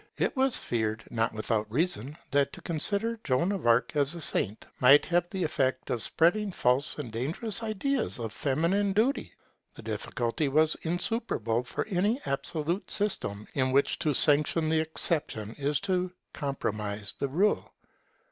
It 0.17 0.35
was 0.35 0.57
feared, 0.57 1.03
not 1.11 1.31
without 1.31 1.71
reason, 1.71 2.17
that 2.31 2.51
to 2.53 2.61
consider 2.63 3.19
Joan 3.23 3.51
of 3.51 3.67
Arc 3.67 3.95
as 3.95 4.15
a 4.15 4.19
saint 4.19 4.65
might 4.79 5.05
have 5.05 5.29
the 5.29 5.43
effect 5.43 5.91
of 5.91 6.01
spreading 6.01 6.51
false 6.51 6.97
and 6.97 7.11
dangerous 7.11 7.61
ideas 7.61 8.17
of 8.19 8.33
feminine 8.33 8.93
duty. 8.93 9.35
The 9.75 9.83
difficulty 9.83 10.49
was 10.49 10.73
insuperable 10.81 11.63
for 11.65 11.85
any 11.85 12.19
absolute 12.25 12.89
system, 12.89 13.47
in 13.53 13.71
which 13.71 13.99
to 13.99 14.15
sanction 14.15 14.69
the 14.69 14.79
exception 14.79 15.53
is 15.59 15.79
to 15.81 16.11
compromise 16.33 17.13
the 17.19 17.27
rule. 17.29 17.71